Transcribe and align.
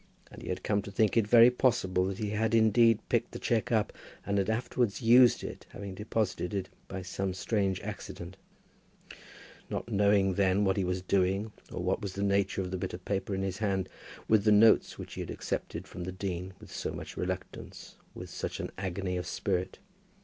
And 0.31 0.41
he 0.41 0.49
had 0.49 0.63
come 0.63 0.81
to 0.81 0.89
think 0.91 1.15
it 1.15 1.27
very 1.27 1.51
possible 1.51 2.05
that 2.07 2.17
he 2.17 2.31
had 2.31 2.55
indeed 2.55 3.07
picked 3.07 3.33
the 3.33 3.37
cheque 3.37 3.71
up, 3.71 3.93
and 4.25 4.39
had 4.39 4.49
afterwards 4.49 5.03
used 5.03 5.43
it, 5.43 5.67
having 5.69 5.93
deposited 5.93 6.55
it 6.55 6.69
by 6.87 7.03
some 7.03 7.35
strange 7.35 7.79
accident, 7.81 8.35
not 9.69 9.91
knowing 9.91 10.33
then 10.33 10.65
what 10.65 10.75
he 10.75 10.83
was 10.83 11.03
doing, 11.03 11.51
or 11.71 11.83
what 11.83 12.01
was 12.01 12.13
the 12.13 12.23
nature 12.23 12.61
of 12.61 12.71
the 12.71 12.79
bit 12.79 12.95
of 12.95 13.05
paper 13.05 13.35
in 13.35 13.43
his 13.43 13.59
hand, 13.59 13.89
with 14.27 14.43
the 14.43 14.51
notes 14.51 14.97
which 14.97 15.13
he 15.13 15.21
had 15.21 15.29
accepted 15.29 15.87
from 15.87 16.03
the 16.03 16.11
dean 16.11 16.53
with 16.59 16.71
so 16.71 16.91
much 16.91 17.15
reluctance, 17.15 17.95
with 18.15 18.31
such 18.31 18.59
an 18.59 18.71
agony 18.79 19.17
of 19.17 19.27
spirit. 19.27 19.77